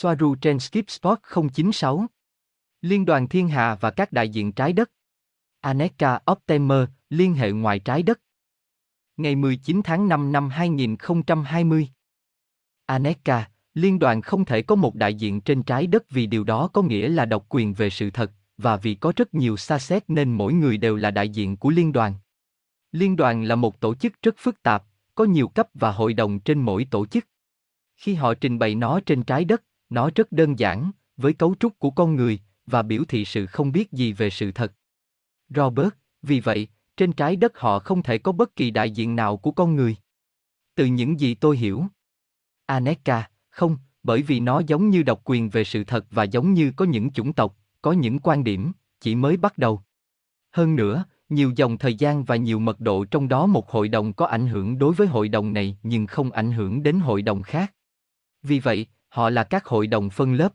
[0.00, 1.18] Soaru trên Skip Sport
[1.52, 2.06] 096.
[2.82, 4.90] Liên đoàn Thiên Hà và các đại diện trái đất.
[5.60, 8.20] Aneka Optimer, liên hệ ngoài trái đất.
[9.16, 11.88] Ngày 19 tháng 5 năm 2020.
[12.86, 16.68] Aneka, liên đoàn không thể có một đại diện trên trái đất vì điều đó
[16.72, 20.10] có nghĩa là độc quyền về sự thật, và vì có rất nhiều xa xét
[20.10, 22.14] nên mỗi người đều là đại diện của liên đoàn.
[22.92, 24.84] Liên đoàn là một tổ chức rất phức tạp,
[25.14, 27.26] có nhiều cấp và hội đồng trên mỗi tổ chức.
[27.96, 31.78] Khi họ trình bày nó trên trái đất, nó rất đơn giản, với cấu trúc
[31.78, 34.72] của con người, và biểu thị sự không biết gì về sự thật.
[35.48, 35.88] Robert,
[36.22, 39.52] vì vậy, trên trái đất họ không thể có bất kỳ đại diện nào của
[39.52, 39.96] con người.
[40.74, 41.84] Từ những gì tôi hiểu.
[42.66, 46.72] Aneka, không, bởi vì nó giống như độc quyền về sự thật và giống như
[46.76, 49.82] có những chủng tộc, có những quan điểm, chỉ mới bắt đầu.
[50.50, 54.12] Hơn nữa, nhiều dòng thời gian và nhiều mật độ trong đó một hội đồng
[54.12, 57.42] có ảnh hưởng đối với hội đồng này nhưng không ảnh hưởng đến hội đồng
[57.42, 57.74] khác.
[58.42, 60.52] Vì vậy, họ là các hội đồng phân lớp.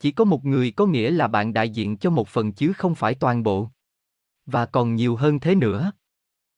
[0.00, 2.94] Chỉ có một người có nghĩa là bạn đại diện cho một phần chứ không
[2.94, 3.68] phải toàn bộ.
[4.46, 5.92] Và còn nhiều hơn thế nữa.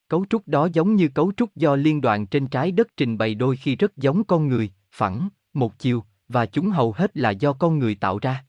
[0.09, 3.35] Cấu trúc đó giống như cấu trúc do liên đoàn trên trái đất trình bày
[3.35, 7.53] đôi khi rất giống con người, phẳng, một chiều, và chúng hầu hết là do
[7.53, 8.45] con người tạo ra.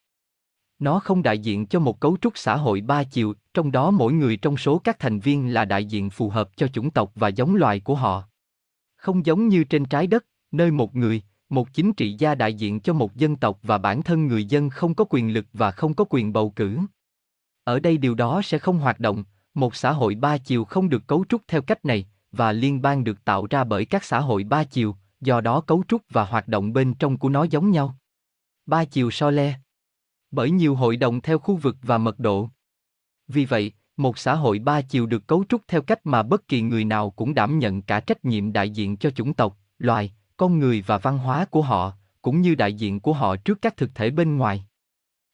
[0.80, 4.14] Nó không đại diện cho một cấu trúc xã hội ba chiều, trong đó mỗi
[4.14, 7.28] người trong số các thành viên là đại diện phù hợp cho chủng tộc và
[7.28, 8.24] giống loài của họ.
[8.96, 12.80] Không giống như trên trái đất, nơi một người, một chính trị gia đại diện
[12.80, 15.94] cho một dân tộc và bản thân người dân không có quyền lực và không
[15.94, 16.80] có quyền bầu cử.
[17.64, 21.08] Ở đây điều đó sẽ không hoạt động, một xã hội ba chiều không được
[21.08, 24.44] cấu trúc theo cách này, và liên bang được tạo ra bởi các xã hội
[24.44, 27.98] ba chiều, do đó cấu trúc và hoạt động bên trong của nó giống nhau.
[28.66, 29.60] Ba chiều so le.
[30.32, 32.50] Bởi nhiều hội đồng theo khu vực và mật độ.
[33.28, 36.62] Vì vậy, một xã hội ba chiều được cấu trúc theo cách mà bất kỳ
[36.62, 40.60] người nào cũng đảm nhận cả trách nhiệm đại diện cho chủng tộc, loài, con
[40.60, 43.96] người và văn hóa của họ, cũng như đại diện của họ trước các thực
[43.96, 44.66] thể bên ngoài.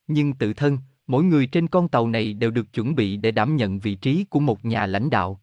[0.08, 3.56] Nhưng tự thân, mỗi người trên con tàu này đều được chuẩn bị để đảm
[3.56, 5.42] nhận vị trí của một nhà lãnh đạo.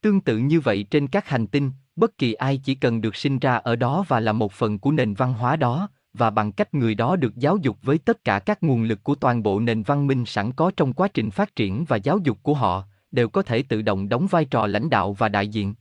[0.00, 3.38] Tương tự như vậy trên các hành tinh, bất kỳ ai chỉ cần được sinh
[3.38, 6.74] ra ở đó và là một phần của nền văn hóa đó, và bằng cách
[6.74, 9.82] người đó được giáo dục với tất cả các nguồn lực của toàn bộ nền
[9.82, 13.28] văn minh sẵn có trong quá trình phát triển và giáo dục của họ, đều
[13.28, 15.74] có thể tự động đóng vai trò lãnh đạo và đại diện.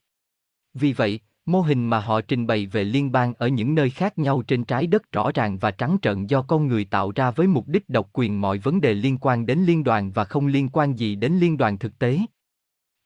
[0.73, 4.17] Vì vậy, mô hình mà họ trình bày về liên bang ở những nơi khác
[4.17, 7.47] nhau trên trái đất rõ ràng và trắng trợn do con người tạo ra với
[7.47, 10.69] mục đích độc quyền mọi vấn đề liên quan đến liên đoàn và không liên
[10.69, 12.19] quan gì đến liên đoàn thực tế.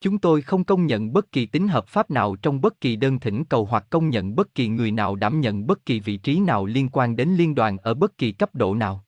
[0.00, 3.20] Chúng tôi không công nhận bất kỳ tính hợp pháp nào trong bất kỳ đơn
[3.20, 6.40] thỉnh cầu hoặc công nhận bất kỳ người nào đảm nhận bất kỳ vị trí
[6.40, 9.04] nào liên quan đến liên đoàn ở bất kỳ cấp độ nào.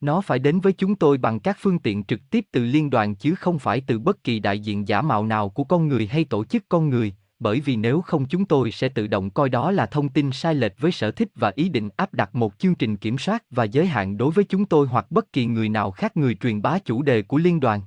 [0.00, 3.14] Nó phải đến với chúng tôi bằng các phương tiện trực tiếp từ liên đoàn
[3.14, 6.24] chứ không phải từ bất kỳ đại diện giả mạo nào của con người hay
[6.24, 9.70] tổ chức con người, bởi vì nếu không chúng tôi sẽ tự động coi đó
[9.70, 12.74] là thông tin sai lệch với sở thích và ý định áp đặt một chương
[12.74, 15.90] trình kiểm soát và giới hạn đối với chúng tôi hoặc bất kỳ người nào
[15.90, 17.80] khác người truyền bá chủ đề của liên đoàn.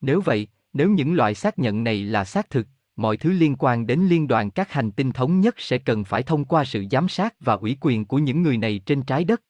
[0.00, 3.86] Nếu vậy, nếu những loại xác nhận này là xác thực, mọi thứ liên quan
[3.86, 7.08] đến liên đoàn các hành tinh thống nhất sẽ cần phải thông qua sự giám
[7.08, 9.42] sát và ủy quyền của những người này trên trái đất.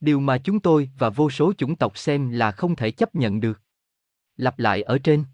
[0.00, 3.40] Điều mà chúng tôi và vô số chủng tộc xem là không thể chấp nhận
[3.40, 3.60] được.
[4.36, 5.24] Lặp lại ở trên.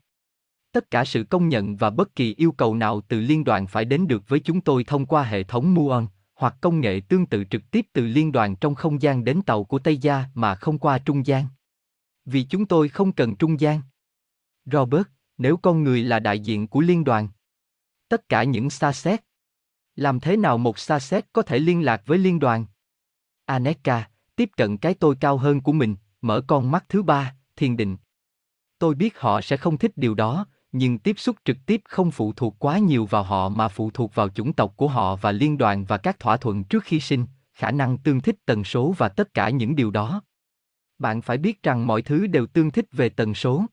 [0.76, 3.84] Tất cả sự công nhận và bất kỳ yêu cầu nào từ liên đoàn phải
[3.84, 7.44] đến được với chúng tôi thông qua hệ thống Muon, hoặc công nghệ tương tự
[7.50, 10.78] trực tiếp từ liên đoàn trong không gian đến tàu của Tây Gia mà không
[10.78, 11.46] qua trung gian.
[12.24, 13.80] Vì chúng tôi không cần trung gian.
[14.64, 15.06] Robert,
[15.38, 17.28] nếu con người là đại diện của liên đoàn.
[18.08, 19.20] Tất cả những xa xét.
[19.94, 22.66] Làm thế nào một xa xét có thể liên lạc với liên đoàn?
[23.44, 27.76] Aneka, tiếp cận cái tôi cao hơn của mình, mở con mắt thứ ba, thiền
[27.76, 27.96] định.
[28.78, 30.46] Tôi biết họ sẽ không thích điều đó,
[30.78, 34.14] nhưng tiếp xúc trực tiếp không phụ thuộc quá nhiều vào họ mà phụ thuộc
[34.14, 37.26] vào chủng tộc của họ và liên đoàn và các thỏa thuận trước khi sinh,
[37.54, 40.22] khả năng tương thích tần số và tất cả những điều đó.
[40.98, 43.64] Bạn phải biết rằng mọi thứ đều tương thích về tần số.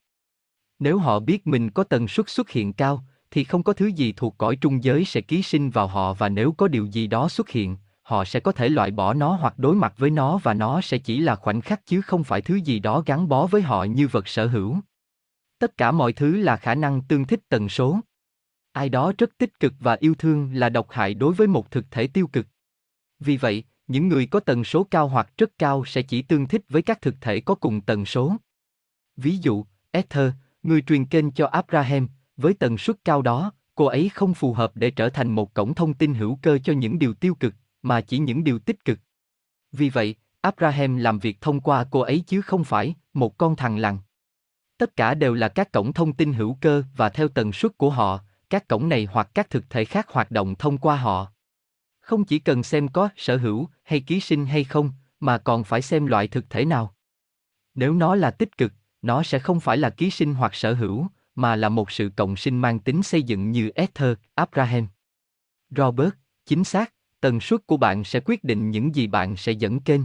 [0.79, 4.13] Nếu họ biết mình có tần suất xuất hiện cao, thì không có thứ gì
[4.17, 7.29] thuộc cõi trung giới sẽ ký sinh vào họ và nếu có điều gì đó
[7.29, 10.53] xuất hiện, họ sẽ có thể loại bỏ nó hoặc đối mặt với nó và
[10.53, 13.61] nó sẽ chỉ là khoảnh khắc chứ không phải thứ gì đó gắn bó với
[13.61, 14.77] họ như vật sở hữu.
[15.63, 17.99] Tất cả mọi thứ là khả năng tương thích tần số.
[18.71, 21.91] Ai đó rất tích cực và yêu thương là độc hại đối với một thực
[21.91, 22.47] thể tiêu cực.
[23.19, 26.61] Vì vậy, những người có tần số cao hoặc rất cao sẽ chỉ tương thích
[26.69, 28.35] với các thực thể có cùng tần số.
[29.17, 30.31] Ví dụ, Ether,
[30.63, 32.07] người truyền kênh cho Abraham,
[32.37, 35.75] với tần suất cao đó, cô ấy không phù hợp để trở thành một cổng
[35.75, 38.99] thông tin hữu cơ cho những điều tiêu cực, mà chỉ những điều tích cực.
[39.71, 43.77] Vì vậy, Abraham làm việc thông qua cô ấy chứ không phải một con thằng
[43.77, 43.97] lằn.
[44.77, 47.89] Tất cả đều là các cổng thông tin hữu cơ và theo tần suất của
[47.89, 51.31] họ, các cổng này hoặc các thực thể khác hoạt động thông qua họ.
[51.99, 55.81] Không chỉ cần xem có sở hữu hay ký sinh hay không, mà còn phải
[55.81, 56.95] xem loại thực thể nào.
[57.75, 61.07] Nếu nó là tích cực, nó sẽ không phải là ký sinh hoặc sở hữu,
[61.35, 64.87] mà là một sự cộng sinh mang tính xây dựng như Ether, Abraham.
[65.69, 66.13] Robert,
[66.45, 70.01] chính xác, tần suất của bạn sẽ quyết định những gì bạn sẽ dẫn kênh.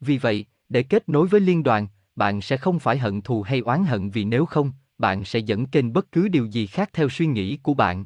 [0.00, 1.88] Vì vậy, để kết nối với liên đoàn,
[2.20, 5.66] bạn sẽ không phải hận thù hay oán hận vì nếu không, bạn sẽ dẫn
[5.66, 8.04] kênh bất cứ điều gì khác theo suy nghĩ của bạn.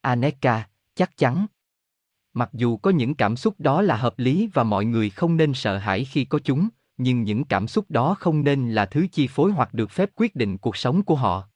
[0.00, 1.46] Aneka, chắc chắn.
[2.34, 5.54] Mặc dù có những cảm xúc đó là hợp lý và mọi người không nên
[5.54, 9.28] sợ hãi khi có chúng, nhưng những cảm xúc đó không nên là thứ chi
[9.30, 11.48] phối hoặc được phép quyết định cuộc sống của họ.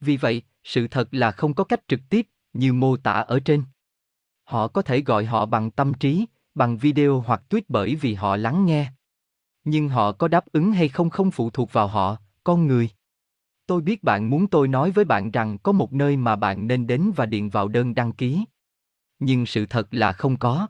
[0.00, 3.64] Vì vậy, sự thật là không có cách trực tiếp, như mô tả ở trên.
[4.44, 8.36] Họ có thể gọi họ bằng tâm trí, bằng video hoặc tweet bởi vì họ
[8.36, 8.92] lắng nghe.
[9.64, 12.90] Nhưng họ có đáp ứng hay không không phụ thuộc vào họ, con người.
[13.66, 16.86] Tôi biết bạn muốn tôi nói với bạn rằng có một nơi mà bạn nên
[16.86, 18.44] đến và điền vào đơn đăng ký.
[19.18, 20.66] Nhưng sự thật là không có.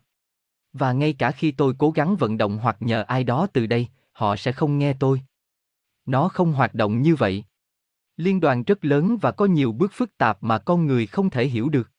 [0.72, 3.88] Và ngay cả khi tôi cố gắng vận động hoặc nhờ ai đó từ đây,
[4.12, 5.22] họ sẽ không nghe tôi.
[6.06, 7.44] Nó không hoạt động như vậy.
[8.16, 11.46] Liên đoàn rất lớn và có nhiều bước phức tạp mà con người không thể
[11.46, 11.90] hiểu được.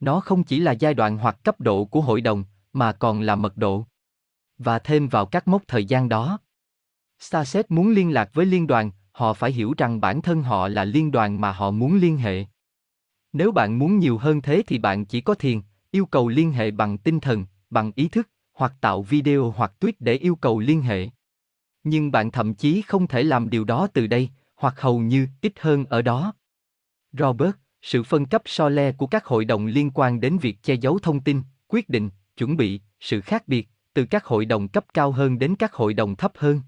[0.00, 3.36] Nó không chỉ là giai đoạn hoặc cấp độ của hội đồng, mà còn là
[3.36, 3.86] mật độ.
[4.58, 6.38] Và thêm vào các mốc thời gian đó.
[7.18, 10.84] Starset muốn liên lạc với liên đoàn, họ phải hiểu rằng bản thân họ là
[10.84, 12.44] liên đoàn mà họ muốn liên hệ.
[13.32, 15.60] Nếu bạn muốn nhiều hơn thế thì bạn chỉ có thiền,
[15.90, 19.92] yêu cầu liên hệ bằng tinh thần, bằng ý thức, hoặc tạo video hoặc tweet
[19.98, 21.08] để yêu cầu liên hệ.
[21.84, 25.52] Nhưng bạn thậm chí không thể làm điều đó từ đây, hoặc hầu như ít
[25.60, 26.34] hơn ở đó.
[27.12, 30.74] Robert, sự phân cấp so le của các hội đồng liên quan đến việc che
[30.74, 34.86] giấu thông tin, quyết định, chuẩn bị, sự khác biệt, từ các hội đồng cấp
[34.94, 36.60] cao hơn đến các hội đồng thấp hơn.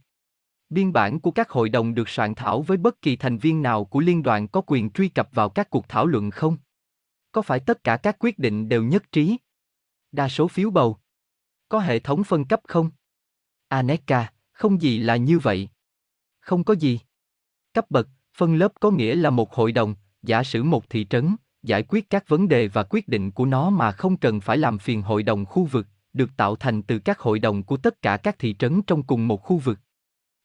[0.70, 3.84] Biên bản của các hội đồng được soạn thảo với bất kỳ thành viên nào
[3.84, 6.56] của liên đoàn có quyền truy cập vào các cuộc thảo luận không?
[7.32, 9.36] Có phải tất cả các quyết định đều nhất trí?
[10.12, 10.98] Đa số phiếu bầu.
[11.68, 12.90] Có hệ thống phân cấp không?
[13.68, 15.68] Aneka, không gì là như vậy.
[16.40, 17.00] Không có gì.
[17.74, 21.36] Cấp bậc, phân lớp có nghĩa là một hội đồng, giả sử một thị trấn,
[21.62, 24.78] giải quyết các vấn đề và quyết định của nó mà không cần phải làm
[24.78, 28.16] phiền hội đồng khu vực, được tạo thành từ các hội đồng của tất cả
[28.16, 29.78] các thị trấn trong cùng một khu vực.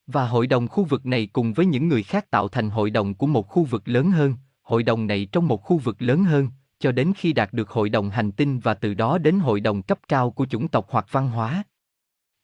[0.07, 3.13] Và hội đồng khu vực này cùng với những người khác tạo thành hội đồng
[3.13, 6.47] của một khu vực lớn hơn, hội đồng này trong một khu vực lớn hơn,
[6.79, 9.81] cho đến khi đạt được hội đồng hành tinh và từ đó đến hội đồng
[9.81, 11.63] cấp cao của chủng tộc hoặc văn hóa.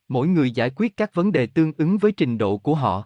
[0.07, 3.04] Mỗi người giải quyết các vấn đề tương ứng với trình độ của họ.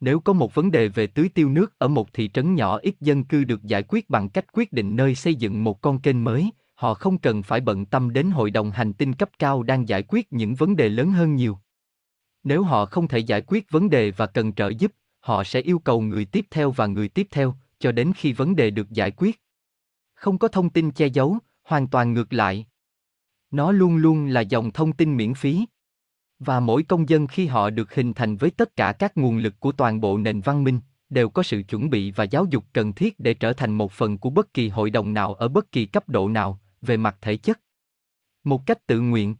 [0.00, 2.94] Nếu có một vấn đề về tưới tiêu nước ở một thị trấn nhỏ ít
[3.00, 6.24] dân cư được giải quyết bằng cách quyết định nơi xây dựng một con kênh
[6.24, 9.88] mới, họ không cần phải bận tâm đến hội đồng hành tinh cấp cao đang
[9.88, 11.58] giải quyết những vấn đề lớn hơn nhiều.
[12.44, 15.78] Nếu họ không thể giải quyết vấn đề và cần trợ giúp, họ sẽ yêu
[15.78, 19.10] cầu người tiếp theo và người tiếp theo, cho đến khi vấn đề được giải
[19.10, 19.40] quyết.
[20.14, 22.66] Không có thông tin che giấu, hoàn toàn ngược lại.
[23.50, 25.66] Nó luôn luôn là dòng thông tin miễn phí.
[26.38, 29.60] Và mỗi công dân khi họ được hình thành với tất cả các nguồn lực
[29.60, 32.92] của toàn bộ nền văn minh, đều có sự chuẩn bị và giáo dục cần
[32.92, 35.86] thiết để trở thành một phần của bất kỳ hội đồng nào ở bất kỳ
[35.86, 37.60] cấp độ nào, về mặt thể chất.
[38.44, 39.36] Một cách tự nguyện.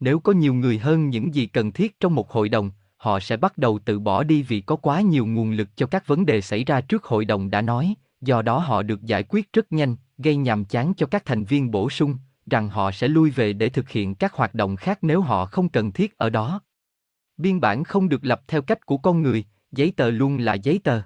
[0.00, 3.36] Nếu có nhiều người hơn những gì cần thiết trong một hội đồng, họ sẽ
[3.36, 6.40] bắt đầu tự bỏ đi vì có quá nhiều nguồn lực cho các vấn đề
[6.40, 9.96] xảy ra trước hội đồng đã nói, do đó họ được giải quyết rất nhanh,
[10.18, 12.16] gây nhàm chán cho các thành viên bổ sung,
[12.50, 15.68] rằng họ sẽ lui về để thực hiện các hoạt động khác nếu họ không
[15.68, 16.60] cần thiết ở đó.
[17.36, 20.80] Biên bản không được lập theo cách của con người, giấy tờ luôn là giấy
[20.84, 21.02] tờ.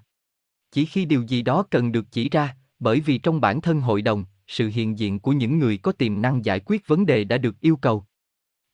[0.73, 4.03] Chỉ khi điều gì đó cần được chỉ ra, bởi vì trong bản thân hội
[4.03, 7.39] đồng, sự hiện diện của những người có tiềm năng giải quyết vấn đề đã
[7.39, 8.05] được yêu cầu.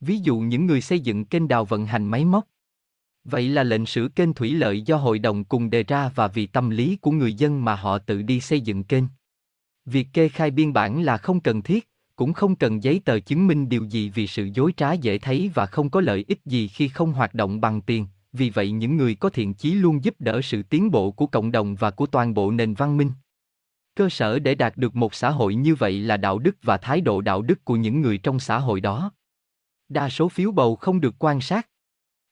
[0.00, 2.46] Ví dụ những người xây dựng kênh đào vận hành máy móc.
[3.24, 6.46] Vậy là lệnh sửa kênh thủy lợi do hội đồng cùng đề ra và vì
[6.46, 9.04] tâm lý của người dân mà họ tự đi xây dựng kênh.
[9.84, 13.46] Việc kê khai biên bản là không cần thiết, cũng không cần giấy tờ chứng
[13.46, 16.68] minh điều gì vì sự dối trá dễ thấy và không có lợi ích gì
[16.68, 20.14] khi không hoạt động bằng tiền, vì vậy những người có thiện chí luôn giúp
[20.18, 23.10] đỡ sự tiến bộ của cộng đồng và của toàn bộ nền văn minh.
[24.00, 27.00] Cơ sở để đạt được một xã hội như vậy là đạo đức và thái
[27.00, 29.12] độ đạo đức của những người trong xã hội đó.
[29.88, 31.68] Đa số phiếu bầu không được quan sát.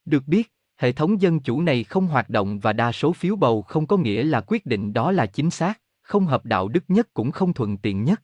[0.05, 3.63] Được biết, hệ thống dân chủ này không hoạt động và đa số phiếu bầu
[3.63, 7.09] không có nghĩa là quyết định đó là chính xác, không hợp đạo đức nhất
[7.15, 8.23] cũng không thuận tiện nhất.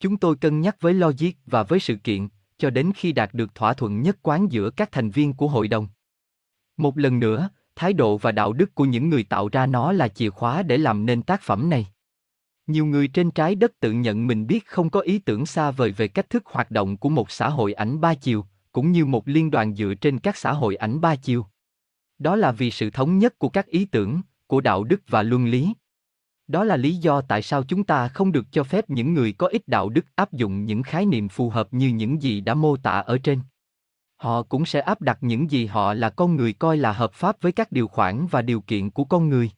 [0.00, 2.28] Chúng tôi cân nhắc với logic và với sự kiện,
[2.58, 5.68] cho đến khi đạt được thỏa thuận nhất quán giữa các thành viên của hội
[5.68, 5.88] đồng.
[6.76, 10.08] Một lần nữa, thái độ và đạo đức của những người tạo ra nó là
[10.08, 11.93] chìa khóa để làm nên tác phẩm này.
[12.66, 15.92] Nhiều người trên trái đất tự nhận mình biết không có ý tưởng xa vời
[15.92, 19.28] về cách thức hoạt động của một xã hội ảnh ba chiều, cũng như một
[19.28, 21.46] liên đoàn dựa trên các xã hội ảnh ba chiều.
[22.18, 25.46] Đó là vì sự thống nhất của các ý tưởng, của đạo đức và luân
[25.46, 25.74] lý.
[26.46, 29.46] Đó là lý do tại sao chúng ta không được cho phép những người có
[29.46, 32.76] ít đạo đức áp dụng những khái niệm phù hợp như những gì đã mô
[32.76, 33.40] tả ở trên.
[34.16, 37.36] Họ cũng sẽ áp đặt những gì họ là con người coi là hợp pháp
[37.40, 39.50] với các điều khoản và điều kiện của con người.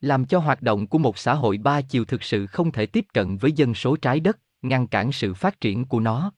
[0.00, 3.06] Làm cho hoạt động của một xã hội ba chiều thực sự không thể tiếp
[3.14, 6.32] cận với dân số trái đất, ngăn cản sự phát triển của nó.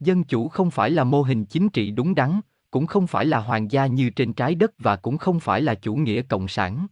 [0.00, 3.38] Dân chủ không phải là mô hình chính trị đúng đắn, cũng không phải là
[3.38, 6.86] hoàng gia như trên trái đất và cũng không phải là chủ nghĩa cộng sản.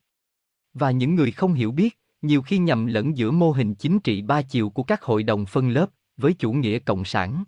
[0.74, 4.22] Và những người không hiểu biết, nhiều khi nhầm lẫn giữa mô hình chính trị
[4.22, 7.44] ba chiều của các hội đồng phân lớp với chủ nghĩa cộng sản.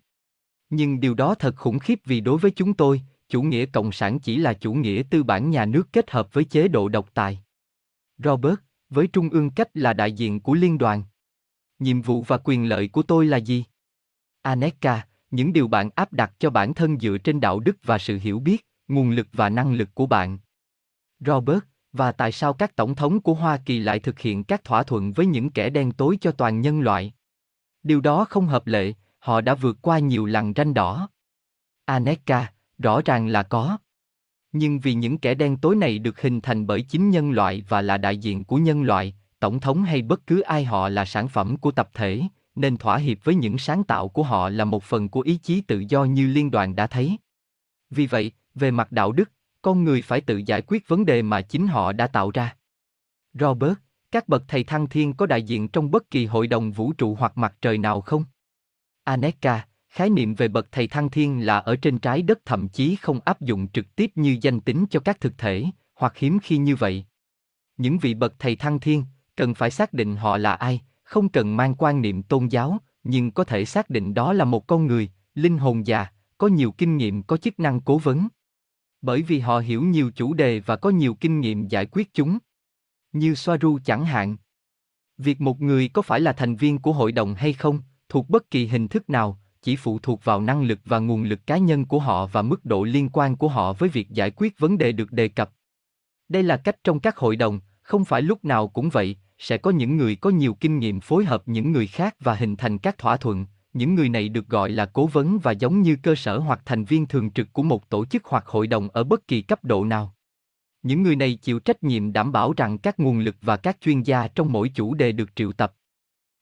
[0.71, 4.19] Nhưng điều đó thật khủng khiếp vì đối với chúng tôi, chủ nghĩa cộng sản
[4.19, 7.43] chỉ là chủ nghĩa tư bản nhà nước kết hợp với chế độ độc tài.
[8.19, 8.59] Robert,
[8.91, 11.03] với trung ương cách là đại diện của liên đoàn.
[11.79, 13.65] Nhiệm vụ và quyền lợi của tôi là gì?
[14.43, 18.19] Aneka, những điều bạn áp đặt cho bản thân dựa trên đạo đức và sự
[18.19, 20.39] hiểu biết, nguồn lực và năng lực của bạn.
[21.21, 24.83] Robert, và tại sao các tổng thống của Hoa Kỳ lại thực hiện các thỏa
[24.83, 27.15] thuận với những kẻ đen tối cho toàn nhân loại?
[27.83, 31.09] Điều đó không hợp lệ, họ đã vượt qua nhiều lằn ranh đỏ.
[31.85, 33.79] Aneka, rõ ràng là có.
[34.59, 37.83] Nhưng vì những kẻ đen tối này được hình thành bởi chính nhân loại và
[37.83, 41.29] là đại diện của nhân loại, tổng thống hay bất cứ ai họ là sản
[41.29, 42.23] phẩm của tập thể,
[42.55, 45.61] nên thỏa hiệp với những sáng tạo của họ là một phần của ý chí
[45.61, 47.17] tự do như liên đoàn đã thấy.
[47.91, 49.31] Vì vậy, về mặt đạo đức,
[49.63, 52.57] con người phải tự giải quyết vấn đề mà chính họ đã tạo ra.
[53.35, 53.75] Robert,
[54.11, 57.15] các bậc thầy thăng thiên có đại diện trong bất kỳ hội đồng vũ trụ
[57.15, 58.25] hoặc mặt trời nào không?
[59.05, 62.97] Aneka, khái niệm về bậc thầy thăng thiên là ở trên trái đất thậm chí
[62.97, 66.57] không áp dụng trực tiếp như danh tính cho các thực thể, hoặc hiếm khi
[66.57, 67.05] như vậy.
[67.77, 69.05] Những vị bậc thầy thăng thiên,
[69.37, 73.31] cần phải xác định họ là ai, không cần mang quan niệm tôn giáo, nhưng
[73.31, 76.07] có thể xác định đó là một con người, linh hồn già,
[76.39, 78.29] có nhiều kinh nghiệm có chức năng cố vấn.
[79.03, 82.39] Bởi vì họ hiểu nhiều chủ đề và có nhiều kinh nghiệm giải quyết chúng.
[83.13, 84.37] Như Soaru chẳng hạn.
[85.19, 88.51] Việc một người có phải là thành viên của hội đồng hay không, thuộc bất
[88.51, 91.85] kỳ hình thức nào, chỉ phụ thuộc vào năng lực và nguồn lực cá nhân
[91.85, 94.93] của họ và mức độ liên quan của họ với việc giải quyết vấn đề
[94.93, 95.51] được đề cập.
[96.29, 99.71] Đây là cách trong các hội đồng, không phải lúc nào cũng vậy, sẽ có
[99.71, 102.99] những người có nhiều kinh nghiệm phối hợp những người khác và hình thành các
[102.99, 106.39] thỏa thuận, những người này được gọi là cố vấn và giống như cơ sở
[106.39, 109.43] hoặc thành viên thường trực của một tổ chức hoặc hội đồng ở bất kỳ
[109.43, 110.15] cấp độ nào.
[110.83, 114.03] Những người này chịu trách nhiệm đảm bảo rằng các nguồn lực và các chuyên
[114.03, 115.75] gia trong mỗi chủ đề được triệu tập.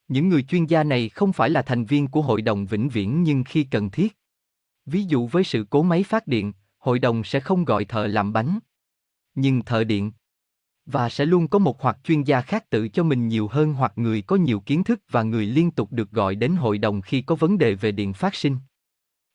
[0.09, 3.23] Những người chuyên gia này không phải là thành viên của hội đồng vĩnh viễn
[3.23, 4.17] nhưng khi cần thiết.
[4.87, 8.33] Ví dụ với sự cố máy phát điện, hội đồng sẽ không gọi thợ làm
[8.33, 8.59] bánh.
[9.35, 10.13] Nhưng thợ điện
[10.87, 13.93] và sẽ luôn có một hoặc chuyên gia khác tự cho mình nhiều hơn hoặc
[13.97, 17.23] người có nhiều kiến thức và người liên tục được gọi đến hội đồng khi
[17.23, 18.57] có vấn đề về điện phát sinh.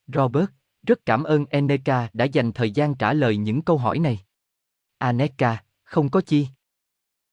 [0.07, 0.49] Robert,
[0.88, 4.19] rất cảm ơn Eneka đã dành thời gian trả lời những câu hỏi này.
[4.97, 6.47] Aneka, không có chi.